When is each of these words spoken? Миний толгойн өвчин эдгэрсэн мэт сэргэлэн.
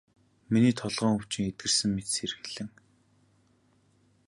Миний 0.51 0.75
толгойн 0.81 1.15
өвчин 1.17 1.45
эдгэрсэн 1.49 1.89
мэт 1.93 2.07
сэргэлэн. 2.15 2.69